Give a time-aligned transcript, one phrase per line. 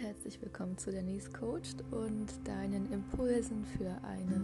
[0.00, 4.40] herzlich willkommen zu Denise Coached und deinen Impulsen für eine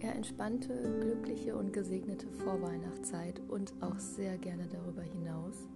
[0.00, 5.68] eher entspannte, glückliche und gesegnete Vorweihnachtszeit und auch sehr gerne darüber hinaus.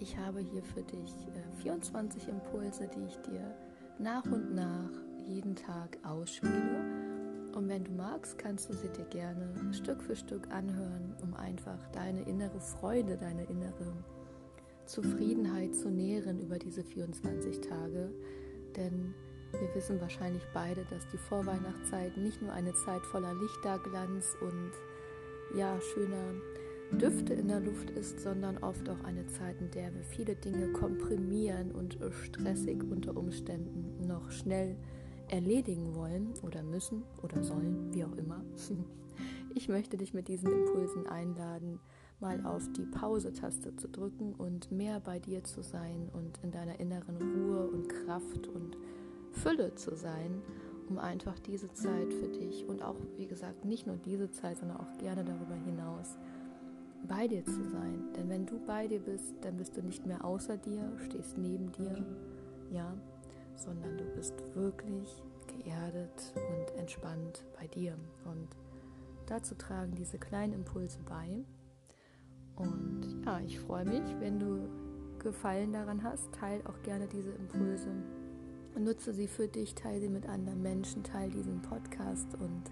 [0.00, 3.54] Ich habe hier für dich äh, 24 Impulse, die ich dir
[4.00, 4.90] nach und nach
[5.28, 7.52] jeden Tag ausspiele.
[7.54, 11.78] Und wenn du magst, kannst du sie dir gerne Stück für Stück anhören, um einfach
[11.92, 13.92] deine innere Freude, deine innere
[14.86, 18.10] Zufriedenheit zu nähren über diese 24 Tage.
[18.76, 19.14] Denn
[19.52, 24.72] wir wissen wahrscheinlich beide, dass die Vorweihnachtszeit nicht nur eine Zeit voller Lichterglanz und
[25.56, 26.34] ja, schöner
[26.98, 30.72] Düfte in der Luft ist, sondern oft auch eine Zeit, in der wir viele Dinge
[30.72, 34.76] komprimieren und stressig unter Umständen noch schnell
[35.28, 38.44] erledigen wollen oder müssen oder sollen, wie auch immer.
[39.56, 41.78] Ich möchte dich mit diesen Impulsen einladen,
[42.20, 46.78] mal auf die Pause-Taste zu drücken und mehr bei dir zu sein und in deiner
[46.80, 48.76] inneren Ruhe und Kraft und
[49.30, 50.42] Fülle zu sein,
[50.88, 54.78] um einfach diese Zeit für dich und auch, wie gesagt, nicht nur diese Zeit, sondern
[54.78, 56.16] auch gerne darüber hinaus
[57.08, 58.12] bei dir zu sein.
[58.16, 61.72] Denn wenn du bei dir bist, dann bist du nicht mehr außer dir, stehst neben
[61.72, 62.04] dir,
[62.70, 62.94] ja,
[63.56, 67.96] sondern du bist wirklich geerdet und entspannt bei dir.
[68.24, 68.48] Und
[69.26, 71.44] dazu tragen diese kleinen Impulse bei.
[73.24, 74.68] Ja, ich freue mich, wenn du
[75.18, 76.32] Gefallen daran hast.
[76.32, 77.88] Teil auch gerne diese Impulse.
[78.78, 82.62] Nutze sie für dich, teile sie mit anderen Menschen, teile diesen Podcast und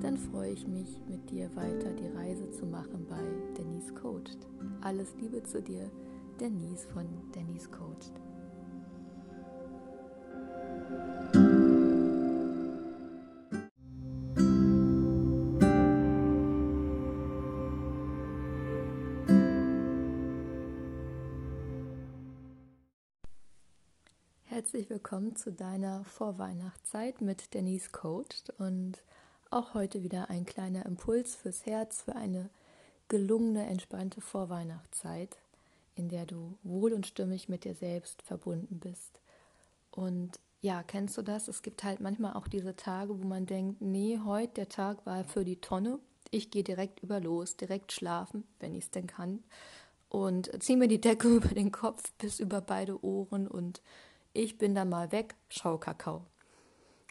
[0.00, 3.20] dann freue ich mich, mit dir weiter die Reise zu machen bei
[3.56, 4.38] Denise Coached.
[4.80, 5.90] Alles Liebe zu dir,
[6.40, 8.12] Denise von Denise Coached.
[24.60, 28.98] Herzlich willkommen zu deiner Vorweihnachtszeit mit Denise Coached und
[29.48, 32.50] auch heute wieder ein kleiner Impuls fürs Herz für eine
[33.08, 35.38] gelungene, entspannte Vorweihnachtszeit,
[35.94, 39.18] in der du wohl und stimmig mit dir selbst verbunden bist.
[39.92, 41.48] Und ja, kennst du das?
[41.48, 45.24] Es gibt halt manchmal auch diese Tage, wo man denkt, nee, heute der Tag war
[45.24, 46.00] für die Tonne.
[46.30, 49.42] Ich gehe direkt über los, direkt schlafen, wenn ich es denn kann.
[50.10, 53.80] Und ziehe mir die Decke über den Kopf bis über beide Ohren und
[54.32, 56.26] ich bin dann mal weg, schau Kakao.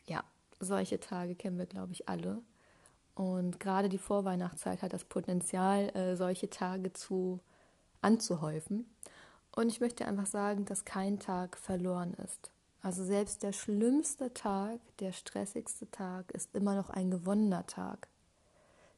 [0.08, 0.24] Ja,
[0.60, 2.42] solche Tage kennen wir, glaube ich, alle.
[3.16, 7.42] Und gerade die Vorweihnachtszeit hat das Potenzial, äh, solche Tage zu
[8.02, 8.90] anzuhäufen.
[9.56, 12.52] Und ich möchte einfach sagen, dass kein Tag verloren ist.
[12.82, 18.08] Also selbst der schlimmste Tag, der stressigste Tag ist immer noch ein gewonnener Tag.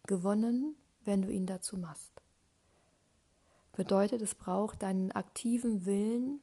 [0.05, 2.11] Gewonnen, wenn du ihn dazu machst.
[3.73, 6.41] Bedeutet, es braucht deinen aktiven Willen,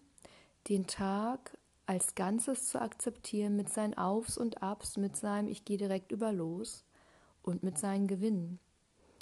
[0.68, 1.56] den Tag
[1.88, 6.32] als Ganzes zu akzeptieren mit seinen Aufs und Abs, mit seinem Ich gehe direkt über
[6.34, 6.84] los
[7.42, 8.58] und mit seinen Gewinnen.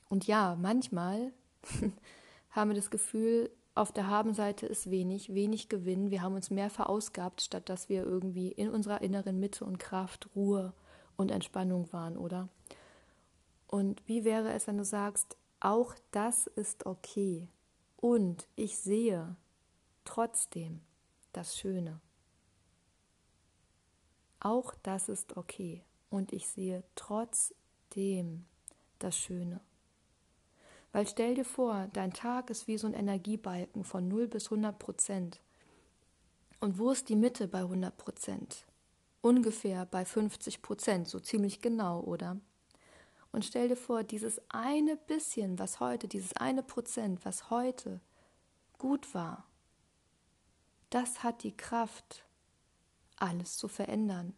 [0.08, 1.32] Und ja, manchmal
[2.50, 6.10] haben wir das Gefühl, auf der Habenseite ist wenig, wenig Gewinn.
[6.10, 10.28] Wir haben uns mehr verausgabt, statt dass wir irgendwie in unserer inneren Mitte und Kraft,
[10.34, 10.72] Ruhe
[11.16, 12.48] und Entspannung waren, oder?
[13.68, 17.46] Und wie wäre es, wenn du sagst, auch das ist okay.
[17.96, 19.36] Und ich sehe
[20.04, 20.80] trotzdem
[21.32, 22.00] das Schöne.
[24.46, 25.82] Auch das ist okay.
[26.08, 28.46] Und ich sehe trotzdem
[29.00, 29.60] das Schöne.
[30.92, 34.78] Weil stell dir vor, dein Tag ist wie so ein Energiebalken von 0 bis 100
[34.78, 35.40] Prozent.
[36.60, 38.68] Und wo ist die Mitte bei 100 Prozent?
[39.20, 42.38] Ungefähr bei 50 Prozent, so ziemlich genau, oder?
[43.32, 48.00] Und stell dir vor, dieses eine bisschen, was heute, dieses eine Prozent, was heute
[48.78, 49.48] gut war,
[50.90, 52.25] das hat die Kraft,
[53.16, 54.34] alles zu verändern.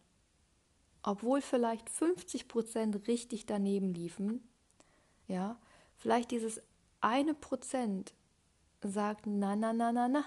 [1.03, 4.47] Obwohl vielleicht 50 Prozent richtig daneben liefen,
[5.27, 5.59] ja,
[5.97, 6.61] vielleicht dieses
[7.01, 8.15] eine Prozent
[8.83, 10.25] sagt, na, na, na, na, na,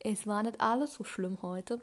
[0.00, 1.80] es war nicht alles so schlimm heute,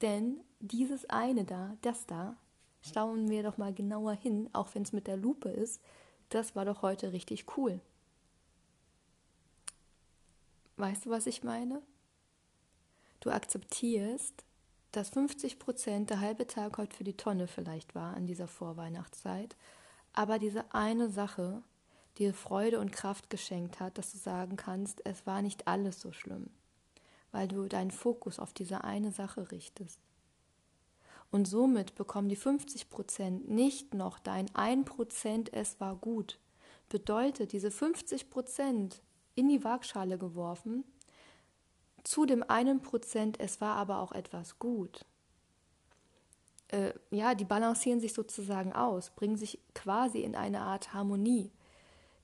[0.00, 2.36] denn dieses eine da, das da,
[2.80, 5.80] schauen wir doch mal genauer hin, auch wenn es mit der Lupe ist,
[6.28, 7.80] das war doch heute richtig cool.
[10.76, 11.82] Weißt du, was ich meine?
[13.20, 14.44] Du akzeptierst,
[14.92, 19.56] dass 50 Prozent der halbe Tag heute für die Tonne vielleicht war an dieser Vorweihnachtszeit,
[20.12, 21.62] aber diese eine Sache
[22.18, 26.12] dir Freude und Kraft geschenkt hat, dass du sagen kannst, es war nicht alles so
[26.12, 26.50] schlimm,
[27.30, 29.98] weil du deinen Fokus auf diese eine Sache richtest.
[31.30, 36.38] Und somit bekommen die 50 Prozent nicht noch dein 1 Prozent, es war gut.
[36.90, 39.00] Bedeutet, diese 50 Prozent
[39.34, 40.84] in die Waagschale geworfen,
[42.04, 45.04] zu dem einen Prozent, es war aber auch etwas gut.
[46.68, 51.52] Äh, ja, die balancieren sich sozusagen aus, bringen sich quasi in eine Art Harmonie.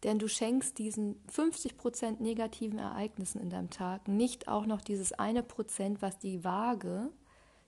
[0.04, 5.12] Denn du schenkst diesen 50 Prozent negativen Ereignissen in deinem Tag nicht auch noch dieses
[5.12, 7.10] eine Prozent, was die Waage,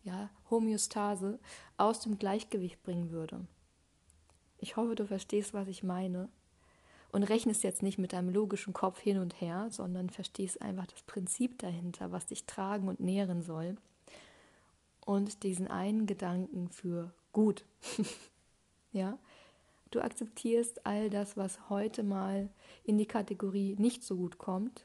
[0.05, 1.39] ja, Homöostase,
[1.77, 3.47] aus dem Gleichgewicht bringen würde.
[4.59, 6.29] Ich hoffe, du verstehst, was ich meine.
[7.13, 11.03] Und rechnest jetzt nicht mit deinem logischen Kopf hin und her, sondern verstehst einfach das
[11.03, 13.77] Prinzip dahinter, was dich tragen und nähren soll.
[15.05, 17.65] Und diesen einen Gedanken für gut.
[18.93, 19.19] ja,
[19.91, 22.49] du akzeptierst all das, was heute mal
[22.85, 24.85] in die Kategorie nicht so gut kommt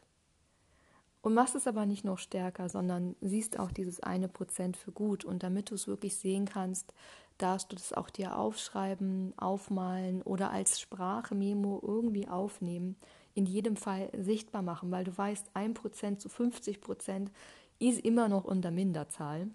[1.25, 5.25] und machst es aber nicht noch stärker, sondern siehst auch dieses eine Prozent für gut.
[5.25, 6.94] Und damit du es wirklich sehen kannst,
[7.38, 12.96] darfst du das auch dir aufschreiben, aufmalen oder als Sprachmemo irgendwie aufnehmen.
[13.34, 17.32] In jedem Fall sichtbar machen, weil du weißt, ein Prozent zu 50 Prozent
[17.80, 19.50] ist immer noch unter Minderzahl.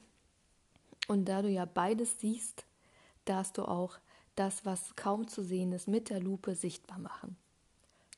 [1.08, 2.66] Und da du ja beides siehst,
[3.24, 3.98] darfst du auch
[4.34, 7.36] das, was kaum zu sehen ist, mit der Lupe sichtbar machen.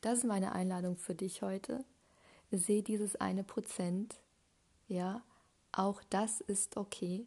[0.01, 1.85] Das ist meine Einladung für dich heute
[2.57, 4.19] sehe dieses eine Prozent,
[4.87, 5.23] ja,
[5.71, 7.25] auch das ist okay,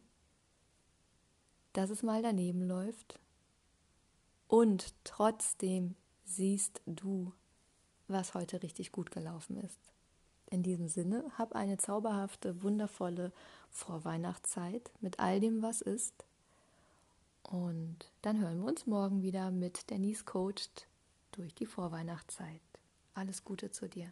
[1.77, 3.19] dass es mal daneben läuft.
[4.47, 5.95] Und trotzdem
[6.25, 7.33] siehst du,
[8.07, 9.79] was heute richtig gut gelaufen ist.
[10.49, 13.31] In diesem Sinne, hab eine zauberhafte, wundervolle
[13.69, 16.25] Vorweihnachtszeit mit all dem, was ist.
[17.43, 20.87] Und dann hören wir uns morgen wieder mit Denise Coached
[21.31, 22.61] durch die Vorweihnachtszeit.
[23.13, 24.11] Alles Gute zu dir.